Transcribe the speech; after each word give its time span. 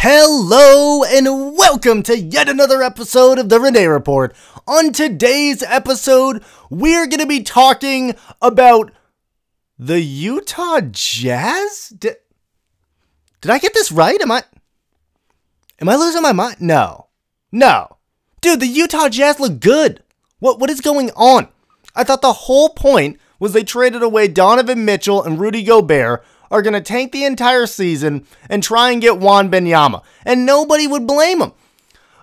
Hello 0.00 1.02
and 1.02 1.26
welcome 1.56 2.04
to 2.04 2.16
yet 2.16 2.48
another 2.48 2.84
episode 2.84 3.36
of 3.36 3.48
the 3.48 3.58
Renee 3.58 3.88
Report. 3.88 4.32
On 4.64 4.92
today's 4.92 5.60
episode, 5.60 6.44
we're 6.70 7.08
going 7.08 7.18
to 7.18 7.26
be 7.26 7.42
talking 7.42 8.14
about 8.40 8.92
the 9.76 10.00
Utah 10.00 10.82
Jazz. 10.82 11.88
Did, 11.88 12.14
did 13.40 13.50
I 13.50 13.58
get 13.58 13.74
this 13.74 13.90
right? 13.90 14.20
Am 14.20 14.30
I 14.30 14.44
Am 15.80 15.88
I 15.88 15.96
losing 15.96 16.22
my 16.22 16.32
mind? 16.32 16.60
No. 16.60 17.08
No. 17.50 17.96
Dude, 18.40 18.60
the 18.60 18.68
Utah 18.68 19.08
Jazz 19.08 19.40
look 19.40 19.58
good. 19.58 20.04
What 20.38 20.60
what 20.60 20.70
is 20.70 20.80
going 20.80 21.10
on? 21.16 21.48
I 21.96 22.04
thought 22.04 22.22
the 22.22 22.32
whole 22.32 22.68
point 22.68 23.18
was 23.40 23.52
they 23.52 23.64
traded 23.64 24.04
away 24.04 24.28
Donovan 24.28 24.84
Mitchell 24.84 25.24
and 25.24 25.40
Rudy 25.40 25.64
Gobert 25.64 26.24
are 26.50 26.62
going 26.62 26.74
to 26.74 26.80
tank 26.80 27.12
the 27.12 27.24
entire 27.24 27.66
season 27.66 28.26
and 28.48 28.62
try 28.62 28.90
and 28.90 29.00
get 29.00 29.20
Wembanyama. 29.20 30.02
And 30.24 30.46
nobody 30.46 30.86
would 30.86 31.06
blame 31.06 31.40
them. 31.40 31.52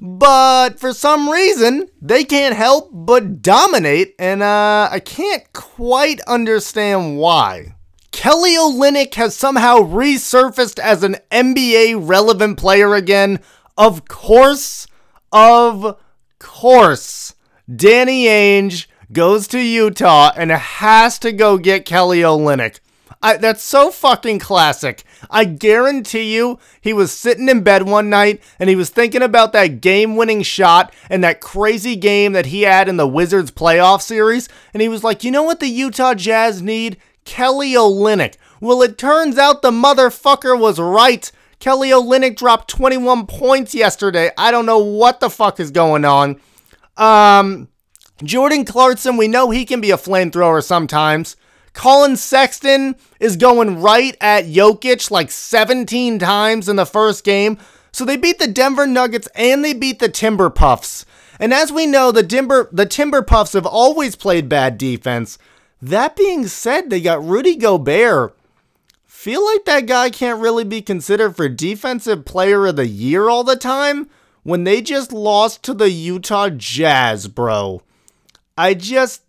But 0.00 0.80
for 0.80 0.92
some 0.92 1.30
reason, 1.30 1.88
they 2.00 2.24
can't 2.24 2.56
help 2.56 2.88
but 2.92 3.40
dominate, 3.40 4.16
and 4.18 4.42
uh, 4.42 4.88
I 4.90 4.98
can't 4.98 5.44
quite 5.52 6.20
understand 6.22 7.18
why. 7.18 7.76
Kelly 8.10 8.56
Olynyk 8.56 9.14
has 9.14 9.36
somehow 9.36 9.78
resurfaced 9.78 10.80
as 10.80 11.04
an 11.04 11.16
NBA 11.30 12.08
relevant 12.08 12.58
player 12.58 12.94
again. 12.94 13.38
Of 13.78 14.06
course, 14.08 14.88
of 15.30 15.96
course, 16.40 17.34
Danny 17.74 18.26
Ainge 18.26 18.86
goes 19.12 19.46
to 19.48 19.60
Utah 19.60 20.32
and 20.36 20.50
has 20.50 21.18
to 21.20 21.30
go 21.30 21.58
get 21.58 21.86
Kelly 21.86 22.20
Olynyk. 22.20 22.80
I, 23.22 23.36
that's 23.36 23.62
so 23.62 23.90
fucking 23.90 24.38
classic. 24.38 25.04
I 25.30 25.44
guarantee 25.44 26.34
you, 26.34 26.58
he 26.80 26.92
was 26.92 27.12
sitting 27.12 27.48
in 27.48 27.62
bed 27.62 27.82
one 27.82 28.08
night 28.08 28.42
and 28.58 28.70
he 28.70 28.76
was 28.76 28.90
thinking 28.90 29.22
about 29.22 29.52
that 29.52 29.80
game 29.80 30.16
winning 30.16 30.42
shot 30.42 30.94
and 31.10 31.22
that 31.24 31.40
crazy 31.40 31.96
game 31.96 32.32
that 32.32 32.46
he 32.46 32.62
had 32.62 32.88
in 32.88 32.96
the 32.96 33.06
Wizards 33.06 33.50
playoff 33.50 34.02
series. 34.02 34.48
And 34.72 34.80
he 34.80 34.88
was 34.88 35.04
like, 35.04 35.24
you 35.24 35.30
know 35.30 35.42
what 35.42 35.60
the 35.60 35.68
Utah 35.68 36.14
Jazz 36.14 36.62
need? 36.62 36.96
Kelly 37.24 37.72
Olynyk. 37.72 38.36
Well, 38.60 38.82
it 38.82 38.98
turns 38.98 39.38
out 39.38 39.62
the 39.62 39.70
motherfucker 39.70 40.58
was 40.58 40.78
right. 40.78 41.30
Kelly 41.58 41.90
Olynyk 41.90 42.36
dropped 42.36 42.68
21 42.68 43.26
points 43.26 43.74
yesterday. 43.74 44.30
I 44.36 44.50
don't 44.50 44.66
know 44.66 44.78
what 44.78 45.20
the 45.20 45.30
fuck 45.30 45.60
is 45.60 45.70
going 45.70 46.04
on. 46.04 46.40
Um, 46.96 47.68
Jordan 48.22 48.64
Clarkson, 48.64 49.16
we 49.16 49.28
know 49.28 49.50
he 49.50 49.64
can 49.64 49.80
be 49.80 49.90
a 49.90 49.96
flamethrower 49.96 50.62
sometimes. 50.62 51.36
Collin 51.72 52.16
Sexton 52.16 52.96
is 53.18 53.36
going 53.36 53.80
right 53.80 54.16
at 54.20 54.44
Jokic 54.44 55.10
like 55.10 55.30
17 55.30 56.18
times 56.18 56.68
in 56.68 56.76
the 56.76 56.86
first 56.86 57.24
game. 57.24 57.58
So 57.92 58.04
they 58.04 58.16
beat 58.16 58.38
the 58.38 58.46
Denver 58.46 58.86
Nuggets 58.86 59.28
and 59.34 59.64
they 59.64 59.72
beat 59.72 59.98
the 59.98 60.08
Timber 60.08 60.50
Puffs. 60.50 61.04
And 61.38 61.52
as 61.52 61.72
we 61.72 61.86
know, 61.86 62.12
the 62.12 62.22
Timber 62.22 62.68
the 62.72 62.86
Timber 62.86 63.22
Puffs 63.22 63.54
have 63.54 63.66
always 63.66 64.16
played 64.16 64.48
bad 64.48 64.78
defense. 64.78 65.38
That 65.80 66.14
being 66.14 66.46
said, 66.46 66.88
they 66.88 67.00
got 67.00 67.24
Rudy 67.24 67.56
Gobert. 67.56 68.36
Feel 69.04 69.44
like 69.44 69.64
that 69.64 69.86
guy 69.86 70.10
can't 70.10 70.40
really 70.40 70.64
be 70.64 70.82
considered 70.82 71.36
for 71.36 71.48
defensive 71.48 72.24
player 72.24 72.66
of 72.66 72.76
the 72.76 72.86
year 72.86 73.28
all 73.28 73.44
the 73.44 73.56
time 73.56 74.08
when 74.42 74.64
they 74.64 74.80
just 74.80 75.12
lost 75.12 75.62
to 75.64 75.74
the 75.74 75.90
Utah 75.90 76.48
Jazz, 76.48 77.28
bro. 77.28 77.82
I 78.56 78.74
just 78.74 79.21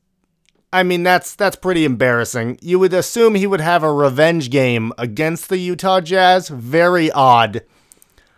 I 0.74 0.82
mean, 0.82 1.04
that's 1.04 1.36
that's 1.36 1.56
pretty 1.56 1.86
embarrassing. 1.86 2.58
You 2.60 2.80
would 2.80 2.94
assume 2.94 3.36
he 3.36 3.46
would 3.46 3.62
have 3.62 3.84
a 3.84 3.94
revenge 3.94 4.50
game 4.50 4.92
against 4.98 5.48
the 5.48 5.58
Utah 5.58 6.02
Jazz. 6.02 6.50
Very 6.50 7.12
odd. 7.12 7.62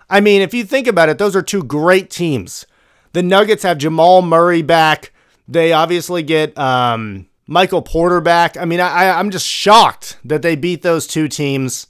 I 0.09 0.19
mean, 0.19 0.41
if 0.41 0.53
you 0.53 0.65
think 0.65 0.85
about 0.85 1.07
it, 1.07 1.17
those 1.17 1.35
are 1.35 1.41
two 1.41 1.63
great 1.63 2.09
teams. 2.09 2.65
The 3.13 3.23
Nuggets 3.23 3.63
have 3.63 3.77
Jamal 3.77 4.21
Murray 4.21 4.61
back. 4.61 5.13
They 5.47 5.71
obviously 5.71 6.23
get 6.23 6.55
um, 6.57 7.27
Michael 7.47 7.81
Porter 7.81 8.19
back. 8.19 8.57
I 8.57 8.65
mean, 8.65 8.81
I, 8.81 9.17
I'm 9.17 9.31
just 9.31 9.47
shocked 9.47 10.17
that 10.25 10.41
they 10.41 10.57
beat 10.57 10.81
those 10.81 11.07
two 11.07 11.29
teams. 11.29 11.87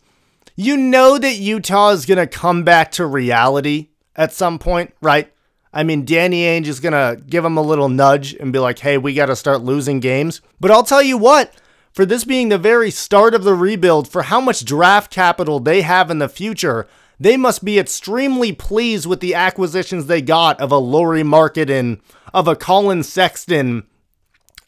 You 0.56 0.78
know 0.78 1.18
that 1.18 1.38
Utah 1.38 1.90
is 1.90 2.06
going 2.06 2.20
to 2.20 2.28
come 2.28 2.64
back 2.64 2.91
to 2.94 3.06
reality 3.08 3.90
at 4.16 4.31
some 4.31 4.59
point, 4.59 4.94
right? 5.02 5.34
I 5.75 5.84
mean, 5.84 6.06
Danny 6.06 6.44
Ainge 6.44 6.68
is 6.68 6.80
going 6.80 6.94
to 6.94 7.22
give 7.22 7.44
him 7.44 7.58
a 7.58 7.62
little 7.62 7.90
nudge 7.90 8.34
and 8.34 8.53
be 8.53 8.59
like, 8.59 8.80
hey, 8.80 8.97
we 8.97 9.13
got 9.13 9.25
to 9.25 9.36
start 9.36 9.62
losing 9.62 10.00
games. 10.00 10.40
But 10.58 10.72
I'll 10.72 10.84
tell 10.84 11.03
you 11.03 11.18
what, 11.18 11.53
for 11.91 12.06
this 12.06 12.24
being 12.24 12.47
the 12.47 12.58
very 12.58 12.90
start 12.90 13.36
of 13.36 13.44
the 13.44 13.53
rebuild, 13.53 14.08
for 14.08 14.24
how 14.24 14.40
much 14.40 14.64
draft 14.64 15.12
capital 15.12 15.59
they 15.59 15.81
have 15.81 16.09
in 16.09 16.19
the 16.19 16.30
future, 16.30 16.88
they 17.19 17.35
must 17.35 17.66
be 17.66 17.78
extremely 17.78 18.53
pleased 18.53 19.06
with 19.06 19.19
the 19.19 19.35
acquisitions 19.35 20.06
they 20.06 20.22
got 20.22 20.59
of 20.62 20.72
a 20.72 20.78
Lauri 20.78 21.24
Markkanen, 21.24 22.00
of 22.34 22.47
a 22.47 22.56
Collin 22.56 23.03
Sexton, 23.03 23.85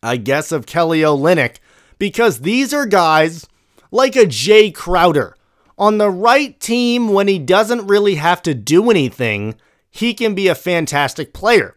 I 0.04 0.18
guess 0.18 0.52
of 0.52 0.66
Kelly 0.66 1.02
Olynyk, 1.02 1.56
because 2.00 2.42
these 2.42 2.74
are 2.74 2.86
guys 2.86 3.48
like 3.92 4.18
a 4.18 4.26
Jay 4.26 4.72
Crowder. 4.72 5.38
On 5.78 6.00
the 6.00 6.10
right 6.10 6.60
team, 6.60 7.14
when 7.14 7.30
he 7.30 7.40
doesn't 7.40 7.88
really 7.88 8.16
have 8.16 8.42
to 8.42 8.54
do 8.54 8.90
anything, 8.90 9.56
he 9.98 10.14
can 10.14 10.36
be 10.36 10.48
a 10.48 10.56
fantastic 10.56 11.34
player. 11.34 11.76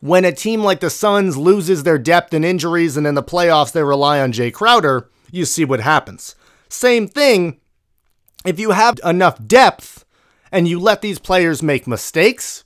When 0.00 0.24
a 0.24 0.32
team 0.32 0.62
like 0.62 0.80
the 0.80 0.90
Suns 0.90 1.36
loses 1.36 1.84
their 1.84 1.98
depth 1.98 2.34
and 2.34 2.44
injuries 2.44 2.96
and 2.96 3.06
in 3.06 3.14
the 3.14 3.22
playoffs 3.22 3.72
they 3.72 3.82
rely 3.82 4.20
on 4.20 4.32
Jay 4.32 4.50
Crowder, 4.50 5.08
you 5.30 5.44
see 5.44 5.64
what 5.64 5.80
happens. 5.80 6.34
Same 6.68 7.06
thing, 7.06 7.60
if 8.44 8.58
you 8.58 8.72
have 8.72 8.98
enough 9.04 9.44
depth 9.46 10.04
and 10.50 10.66
you 10.66 10.80
let 10.80 11.00
these 11.00 11.20
players 11.20 11.62
make 11.62 11.86
mistakes, 11.86 12.64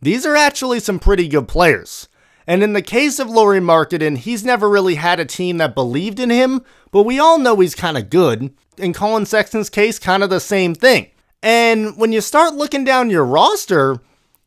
these 0.00 0.24
are 0.24 0.36
actually 0.36 0.80
some 0.80 0.98
pretty 0.98 1.28
good 1.28 1.46
players. 1.46 2.08
And 2.46 2.62
in 2.62 2.72
the 2.72 2.82
case 2.82 3.18
of 3.18 3.28
Lauri 3.28 3.60
Markkanen, 3.60 4.16
he's 4.16 4.44
never 4.44 4.70
really 4.70 4.94
had 4.94 5.20
a 5.20 5.26
team 5.26 5.58
that 5.58 5.74
believed 5.74 6.20
in 6.20 6.30
him, 6.30 6.64
but 6.90 7.02
we 7.02 7.18
all 7.18 7.38
know 7.38 7.56
he's 7.56 7.74
kind 7.74 7.98
of 7.98 8.08
good. 8.08 8.54
In 8.78 8.94
Collin 8.94 9.26
Sexton's 9.26 9.68
case, 9.68 9.98
kind 9.98 10.22
of 10.22 10.30
the 10.30 10.40
same 10.40 10.74
thing. 10.74 11.10
And 11.46 11.96
when 11.96 12.10
you 12.10 12.20
start 12.22 12.56
looking 12.56 12.82
down 12.82 13.08
your 13.08 13.24
roster, 13.24 14.00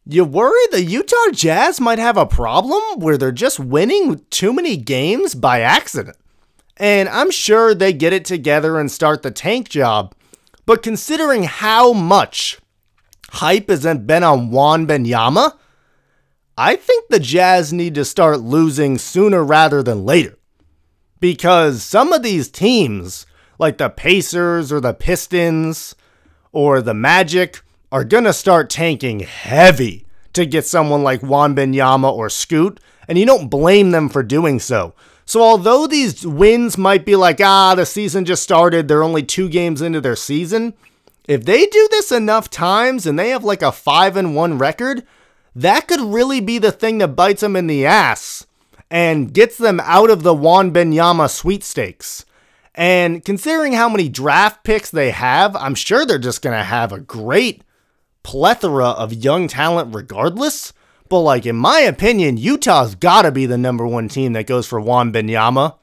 you 0.05 0.25
worry 0.25 0.59
the 0.69 0.83
Utah 0.83 1.31
Jazz 1.31 1.79
might 1.79 1.97
have 1.97 2.17
a 2.17 2.25
problem 2.25 2.99
where 2.99 3.17
they're 3.17 3.31
just 3.31 3.57
winning 3.57 4.25
too 4.29 4.51
many 4.51 4.75
games 4.75 5.33
by 5.33 5.61
accident. 5.61 6.17
And 6.75 7.07
I'm 7.07 7.31
sure 7.31 7.73
they 7.73 7.93
get 7.93 8.11
it 8.11 8.25
together 8.25 8.77
and 8.77 8.91
start 8.91 9.23
the 9.23 9.31
tank 9.31 9.69
job. 9.69 10.13
But 10.65 10.83
considering 10.83 11.43
how 11.43 11.93
much 11.93 12.59
hype 13.29 13.69
has 13.69 13.83
been 13.83 14.23
on 14.25 14.51
Wembanyama, 14.51 15.57
I 16.57 16.75
think 16.75 17.07
the 17.07 17.21
Jazz 17.21 17.71
need 17.71 17.95
to 17.95 18.03
start 18.03 18.41
losing 18.41 18.97
sooner 18.97 19.41
rather 19.41 19.81
than 19.81 20.03
later. 20.03 20.37
Because 21.21 21.81
some 21.81 22.11
of 22.11 22.23
these 22.23 22.49
teams, 22.49 23.25
like 23.57 23.77
the 23.77 23.89
Pacers 23.89 24.69
or 24.69 24.81
the 24.81 24.93
Pistons, 24.93 25.95
or 26.51 26.81
the 26.81 26.93
Magic 26.93 27.61
are 27.91 28.03
going 28.03 28.23
to 28.23 28.33
start 28.33 28.69
tanking 28.69 29.19
heavy 29.21 30.05
to 30.33 30.45
get 30.45 30.65
someone 30.65 31.03
like 31.03 31.21
Wembanyama 31.21 32.11
or 32.11 32.29
Scoot, 32.29 32.79
and 33.07 33.17
you 33.17 33.25
don't 33.25 33.49
blame 33.49 33.91
them 33.91 34.09
for 34.09 34.23
doing 34.23 34.59
so. 34.59 34.93
So 35.25 35.41
although 35.41 35.85
these 35.85 36.25
wins 36.25 36.77
might 36.77 37.05
be 37.05 37.15
like, 37.15 37.39
ah, 37.41 37.75
the 37.75 37.85
season 37.85 38.25
just 38.25 38.43
started, 38.43 38.87
they're 38.87 39.03
only 39.03 39.23
two 39.23 39.49
games 39.49 39.81
into 39.81 40.01
their 40.01 40.15
season, 40.15 40.73
if 41.29 41.45
they 41.45 41.67
do 41.67 41.87
this 41.91 42.11
enough 42.11 42.49
times 42.49 43.05
and 43.05 43.19
they 43.19 43.29
have 43.29 43.43
like 43.43 43.61
a 43.61 43.71
5 43.71 44.17
and 44.17 44.35
1 44.35 44.57
record, 44.57 45.05
that 45.55 45.87
could 45.87 46.01
really 46.01 46.41
be 46.41 46.57
the 46.57 46.71
thing 46.71 46.97
that 46.97 47.09
bites 47.09 47.41
them 47.41 47.55
in 47.55 47.67
the 47.67 47.85
ass 47.85 48.47
and 48.89 49.31
gets 49.31 49.55
them 49.55 49.79
out 49.83 50.09
of 50.09 50.23
the 50.23 50.33
Wembanyama 50.33 51.29
sweepstakes. 51.29 52.25
And 52.75 53.23
considering 53.25 53.73
how 53.73 53.89
many 53.89 54.09
draft 54.09 54.63
picks 54.63 54.89
they 54.89 55.11
have, 55.11 55.55
I'm 55.55 55.75
sure 55.75 56.05
they're 56.05 56.19
just 56.19 56.41
going 56.41 56.57
to 56.57 56.63
have 56.63 56.91
a 56.91 56.99
great 56.99 57.63
plethora 58.23 58.89
of 58.89 59.13
young 59.13 59.47
talent 59.47 59.95
regardless. 59.95 60.73
But, 61.09 61.21
like, 61.21 61.45
in 61.45 61.55
my 61.55 61.79
opinion, 61.79 62.37
Utah's 62.37 62.95
got 62.95 63.23
to 63.23 63.31
be 63.31 63.47
the 63.47 63.57
number 63.57 63.85
one 63.87 64.07
team 64.07 64.33
that 64.33 64.45
goes 64.45 64.67
for 64.67 64.79
Wembanyama. 64.79 65.75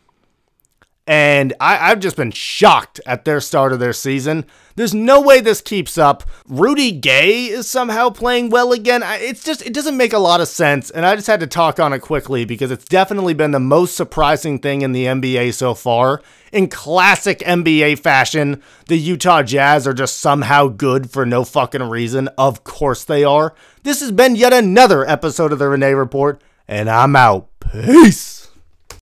And 1.06 1.54
I, 1.60 1.76
have 1.76 2.00
just 2.00 2.16
been 2.16 2.32
shocked 2.32 3.00
at 3.06 3.24
their 3.24 3.40
start 3.40 3.72
of 3.72 3.78
their 3.78 3.92
season. 3.92 4.44
There's 4.74 4.92
no 4.92 5.20
way 5.20 5.40
this 5.40 5.60
keeps 5.60 5.96
up. 5.96 6.24
Rudy 6.48 6.90
Gay 6.90 7.46
is 7.46 7.68
somehow 7.68 8.10
playing 8.10 8.50
well 8.50 8.72
again. 8.72 9.02
It's 9.04 9.44
just, 9.44 9.64
it 9.64 9.72
doesn't 9.72 9.96
make 9.96 10.12
a 10.12 10.18
lot 10.18 10.40
of 10.40 10.48
sense. 10.48 10.90
And 10.90 11.06
I 11.06 11.14
just 11.14 11.28
had 11.28 11.40
to 11.40 11.46
talk 11.46 11.78
on 11.78 11.92
it 11.92 12.00
quickly 12.00 12.44
because 12.44 12.72
it's 12.72 12.84
definitely 12.84 13.34
been 13.34 13.52
the 13.52 13.60
most 13.60 13.96
surprising 13.96 14.58
thing 14.58 14.82
in 14.82 14.90
the 14.90 15.04
NBA 15.04 15.54
so 15.54 15.74
far. 15.74 16.22
In 16.52 16.68
classic 16.68 17.38
NBA 17.38 18.00
fashion, 18.00 18.60
the 18.88 18.98
Utah 18.98 19.42
Jazz 19.42 19.86
are 19.86 19.94
just 19.94 20.18
somehow 20.18 20.66
good 20.66 21.10
for 21.10 21.24
no 21.24 21.44
fucking 21.44 21.82
reason. 21.82 22.28
Of 22.36 22.64
course 22.64 23.04
they 23.04 23.22
are. 23.22 23.54
This 23.84 24.00
has 24.00 24.10
been 24.10 24.34
yet 24.34 24.52
another 24.52 25.08
episode 25.08 25.52
of 25.52 25.60
the 25.60 25.68
Renee 25.68 25.94
Report, 25.94 26.42
and 26.66 26.90
I'm 26.90 27.14
out. 27.14 27.48
Peace. 27.60 28.35